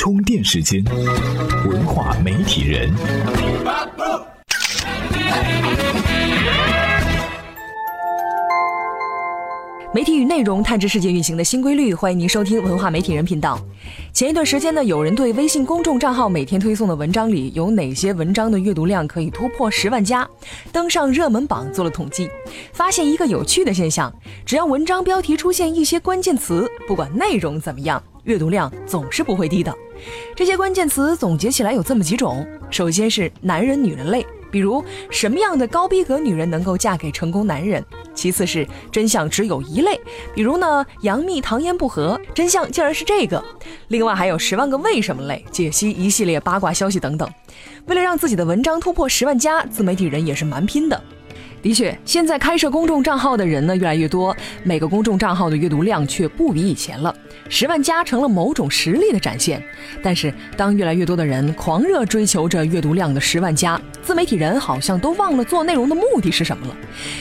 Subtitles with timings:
[0.00, 0.82] 充电时间，
[1.68, 2.90] 文化媒体人。
[9.92, 13.60] 媒体与内容探知世界运行的新规律，欢迎您收听文化媒体人频道。
[14.10, 20.26] 前一段时间呢，有人对微信公众账号每天推送的文章里有哪些文章的阅读量可以突破十万加，
[20.72, 22.26] 登上热门榜做了统计，
[22.72, 24.10] 发现一个有趣的现象：
[24.46, 29.76] 只要文章标题出现一些关键词，不管内容怎么样，阅读量总是不会低的。
[30.34, 34.26] 这些关键词总结起来有这么几种：首先是男人、女人类。
[34.52, 37.84] 比如什么样的高逼格女人能够嫁给成功男人？
[38.12, 40.00] 其次是真相只有一类，
[40.34, 43.40] 比如呢杨幂唐嫣不和，真相竟然是这个。
[43.88, 47.30] 另外还有十万个为什么类，解析一系列八卦消息等等。
[47.86, 51.00] 为了让自己的文章突破十万加，自媒体人也是蛮拼的。
[51.62, 57.14] 的确，现在开设公众账号的人呢越来越多，每个公众账号的阅读量却不比以前了。
[57.50, 59.62] 十万加成了某种实力的展现。
[60.02, 66.74] 但是，当越来越多的人狂热追求着阅读量的十万加，自媒体人好像都忘了做内容的目的是什么了。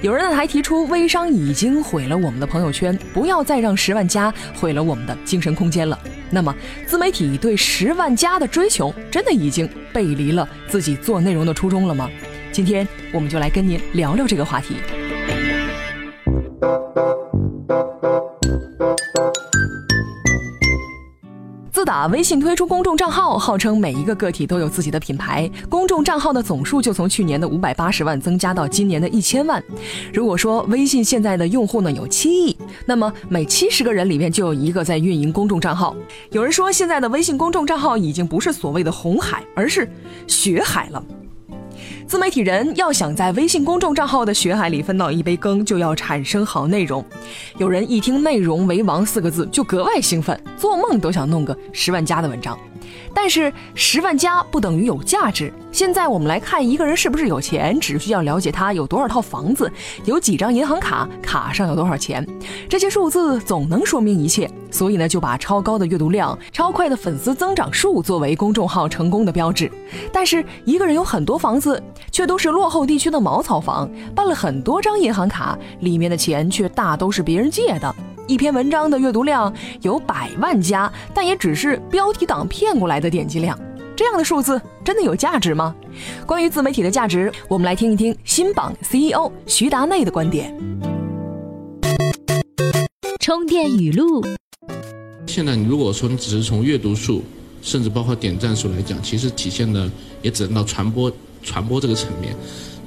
[0.00, 5.98] 有人呢还提出，微商已经毁了我们的朋友圈，不要再让十万加毁了我们的精神空间了。
[6.30, 6.54] 那么，
[6.86, 12.08] 自媒体对十万加的追求，真的已经背离了自己做内容的初衷了吗？
[12.52, 14.74] 今天我们就来跟您聊聊这个话题。
[21.72, 29.62] 自打微信推出公众账号，号称每一个个体都有自己的品牌，公众账号的总数就从去年的五百八十万增加到今年的一千万。
[30.12, 35.96] 如果说微信现在的用户呢有七亿，那么每七十个人里面就有一个在运营公众账号。
[36.32, 39.88] 有人说，现在的微信公众账号已经不是所谓的红海，而是
[40.26, 41.02] 血海了。
[42.10, 47.04] 自媒体人要想在微信公众账号的血海里分到一杯羹，就要产生好内容。
[47.56, 52.58] 有人一听“内容为王”四个字就格外兴奋，做梦都想弄个十万加的文章。
[53.14, 55.52] 但是十万加不等于有价值。
[55.72, 59.70] 现在我们来看一个人是不是有钱，只需要了解他有多少套房子，
[60.04, 62.26] 有几张银行卡，卡上有多少钱，
[62.68, 64.50] 这些数字总能说明一切。
[64.72, 69.70] 所以呢，就把超高的阅读量、超快的粉丝增长数作为公众号成功的标志。
[70.12, 71.82] 但是一个人有很多房子，
[72.12, 77.94] 却都是落后地区的茅草房，办了很多张银行卡，里面的钱却大都是别人借的。
[78.30, 79.52] 一篇文章的阅读量
[79.82, 83.58] 有百万加，但也只是标题党骗过来的点击量。
[83.96, 85.74] 这样的数字真的有价值吗？
[86.24, 90.56] 关于自媒体的价值，我们来听一听新榜 CEO 徐达内的观点。
[93.18, 94.24] 充电语录：
[95.26, 97.24] 现在你如果说你只是从阅读数，
[97.62, 99.90] 甚至包括点赞数来讲，其实体现的
[100.22, 101.10] 也只能到传播
[101.42, 102.32] 传播这个层面。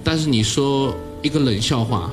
[0.05, 2.09] 但是你说一个冷笑话，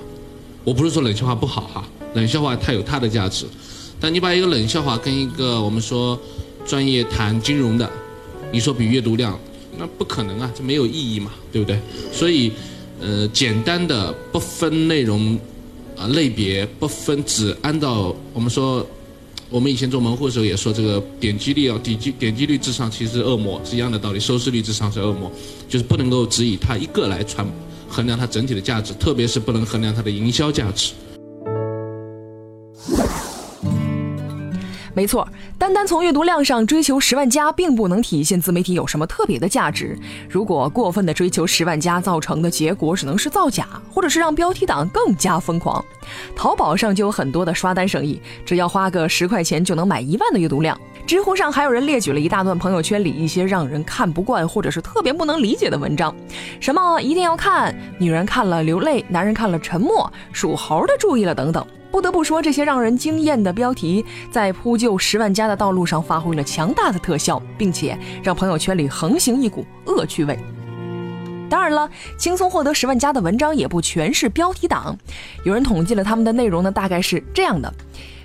[0.65, 1.85] 我不是说冷笑话不好哈。
[2.15, 3.47] 冷笑话它有它的价值，
[4.01, 6.19] 但你把一个冷笑话跟一个我们说
[6.67, 7.89] 专业谈金融的，
[8.53, 9.39] 你说比阅读量，
[9.79, 11.79] 那不可能啊，这没有意义嘛，对不对？
[12.13, 12.53] 所以，
[13.01, 15.39] 呃，简单的不分内容
[15.97, 18.85] 啊类别，不分只按照我们说，
[19.49, 25.31] 我们以前做门户的时候也说这个点击率啊，点击点击率至上其实恶魔，是一样的道理，收视率至上是恶魔，
[25.69, 27.47] 就是不能够只以它一个来传
[27.89, 30.93] 衡量它整体的价值，特别是不能衡量它的营销价值。
[35.01, 39.99] 没错，单单从阅读量上追求十万加，并不能体现自媒体有什么特别的价值。
[40.29, 45.83] 如果过分的追求十万加，造成的结果只能是造假，或者是让标题党更加疯狂。
[46.37, 50.79] 淘宝上就有很多的刷单生意，只要花个十块钱就能买一万的阅读量。
[51.07, 56.15] 知乎上还有人列举了一大段朋友圈里一些让人看不惯或者是特别不能理解的文章，
[56.61, 61.67] 什么一定要看，女人看了流泪，男人看了沉默，属猴的注意了等等。
[61.91, 70.39] 不得不说，这些让人惊艳的标题，在铺就十万加的道路上发挥了强大的特效，并且让朋友圈里横行一股恶趣味。
[71.49, 74.97] 当然了，轻松获得十万加的文章也不全是标题党，
[75.45, 77.73] 有人统计了他们的内容呢，大概是这样的。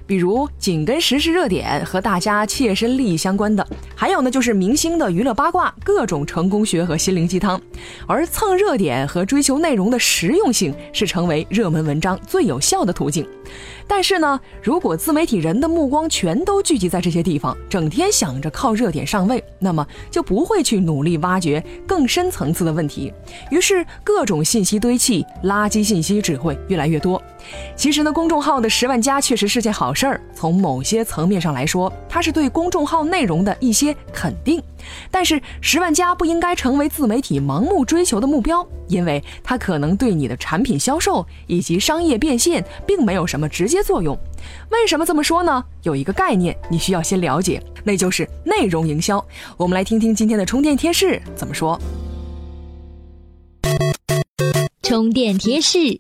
[0.08, 7.60] 比如紧跟时事热点和大家切身利益相关的，还有呢就是明星的娱乐八卦、各种成功学和心灵鸡汤。
[8.06, 13.28] 而蹭热点和追求内容的实用性是成为热门文章最有效的途径。
[13.88, 23.14] 但是呢，如果自媒体人的目光全都聚集在这些地方，整天想着靠热点上位，那么就不会去努力挖掘更深层次的问题。
[23.52, 27.22] 于是各种信息堆砌，垃圾信息只会越来越多。
[27.76, 30.22] 其实呢，公众号的十万加确实是件好事儿。
[30.34, 33.96] 从某些层面上来说，它是对公众号内容的一些。
[34.12, 34.64] 肯定。
[35.12, 44.18] 但是十万加不应该成为自媒体盲目追求的目标，因为它可能对你的产品销售以及商业变现并没有什么直接作用。
[44.70, 45.64] 为什么这么说呢？
[45.84, 49.24] 有一个概念你需要先了解，那就是内容营销。
[49.58, 51.80] 我们来听听今天的充电贴士怎么说。
[54.84, 56.00] 充电贴士。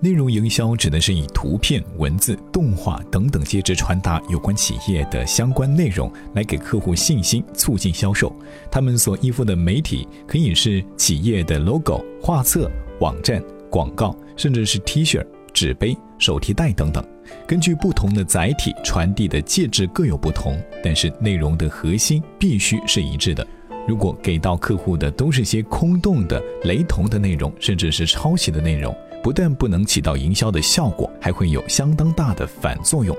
[0.00, 8.32] 内容营销指的是以图片、文字、动画等等介质传达有关企业的相关内容，来给客户信心，促进销售。
[8.70, 15.20] 他们所依附的媒体可以是企业的 logo、画册、网站、广告，甚至是 T 恤、
[15.52, 17.04] 纸杯、手提袋等等。
[17.44, 23.44] 根据不同的载体传递的介质各有不同，但是内容的核心必须是一致的。
[23.88, 28.94] 如果给到客户的都是些空洞的、雷同的内容，甚至是抄袭的内容。
[29.28, 33.14] 不但不能起到营销的效果，还会有相当大的反作用。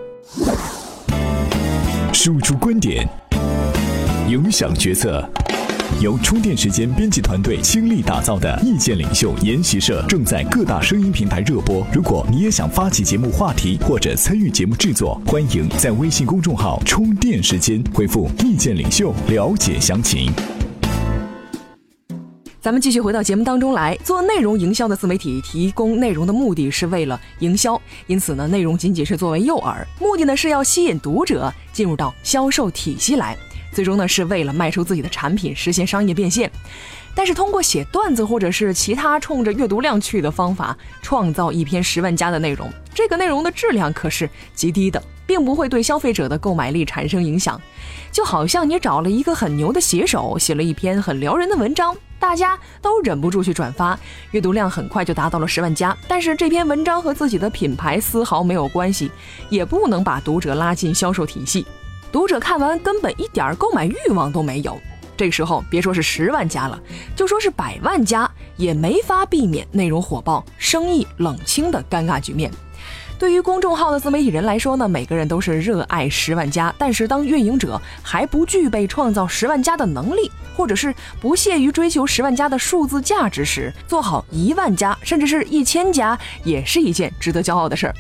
[2.12, 3.08] 输出观点，
[4.28, 5.24] 影响决策，
[6.02, 11.86] 由充电时间编辑团队倾力打造的意见领袖研习社正在各大声音平台热播。
[11.94, 20.34] 如果你也想发起节目话题或者参与节目制作，欢迎在微信公众号“充电时间”回复“意见领袖”了解详情。
[22.62, 33.38] 咱们继续回到节目当中来，做内容营销的自媒体提供内容的目的是为了营销，因此呢，内容仅仅是作为诱饵，目的呢是要吸引读者进入到销售体系来，
[33.72, 36.52] 最终呢是为了卖出自己的产品，实现商业变现。
[37.19, 47.62] 但是通过写段子或者是其他冲着阅读量去的方法，创造一篇十万加的内容，这个内容的质量可是极低的，并不会对消费者的购买力产生影响。
[48.10, 51.94] 就好像你找了一个很牛的写手，写了一篇很撩人的文章。
[52.19, 54.00] 大家都忍不住去转发，
[54.31, 55.94] 阅读量很快就达到了十万加。
[56.07, 59.12] 但是这篇文章和自己的品牌丝毫没有关系，
[59.50, 61.66] 也不能把读者拉进销售体系。
[62.13, 64.80] 读者看完根本一点购买欲望都没有。
[65.19, 66.80] 这个时候别说是十万加了，
[67.13, 72.50] 就说是百万加，也没法避免内容火爆、生意冷清的尴尬局面。
[73.19, 87.94] 对于公众号的自媒体人来说呢，每个人都是热爱十万加，但是当运营者还不具备创造十万加的能力，或者是不屑于追求十万加的数字价值时，做好一万加甚至是一千加，也是一件值得骄傲的事儿。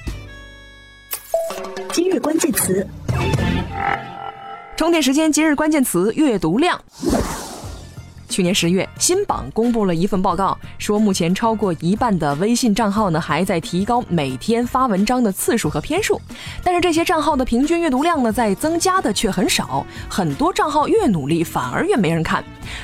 [1.91, 2.87] 今日关键词：
[4.79, 5.29] 充电时间。
[5.29, 6.81] 今日关键词：阅读量。
[8.39, 16.21] 去年十月，新榜公布了一份报告，说目前超过一半的微信账号呢还在提高每天发文章的次数和篇数，
[16.63, 22.41] 但是这些账号的平均阅读量呢在增加的却很少，很多账号越努力反而越没人看。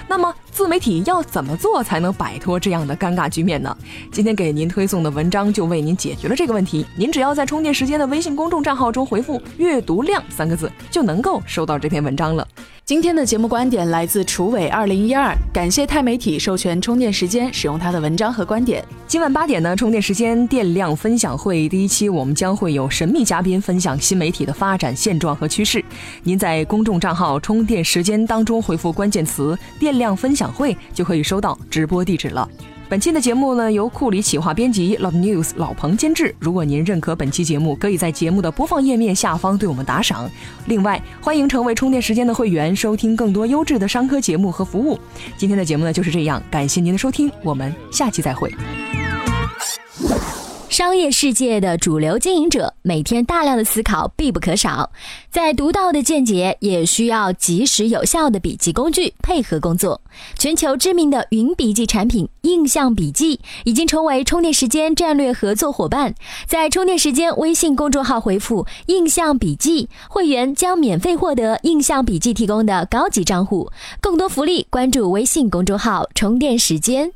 [0.09, 3.73] 那么自媒体要怎么做才能摆脱这样的尴尬局面呢？
[4.11, 6.85] 今天给您推送的文章就为您解决了这个问题。
[6.97, 12.45] 您只要在充电时间的微信公众账号中回复“阅读量”三个字，就能够收到这篇文章了。
[12.85, 18.85] 今天的节目观点来自楚伟二零一二，感谢钛媒体授权充电时间使用他的文章和观点。
[19.07, 25.83] 今晚八点呢，充电时间电量分享会第一期，我们将会有神秘嘉宾分享新媒体的发展现状和趋势。
[26.21, 32.47] 您在公众账号“充电时间”当中回复关键词“电量分享会”，就可以收到直播地址了。
[32.87, 36.33] 本期的节目呢，由库里企划编辑，老 news 老彭监制。
[36.37, 40.29] 如果您认可本期节目，可以在节目的播放页面下方对我们打赏。
[40.67, 44.99] 另外，欢迎成为充电时间的会员，收听更多优质的商科节目和服务。
[45.35, 48.53] 今天的节目呢就是这样，感谢您的收听，我们下期再会。
[50.75, 54.91] 商业世界的主流经营者每天大量的思考必不可少，
[55.31, 60.01] 在独到的见解也需要及时有效的笔记工具配合工作。
[60.37, 66.13] 全球知名的云笔记产品印象笔记已经成为充电时间战略合作伙伴，
[66.45, 73.71] 在充电时间微信公众号回复“印象笔记”，会员将免费获得印象笔记提供的高级账户。
[74.01, 77.13] 更多福利，关注微信公众号“充电时间”。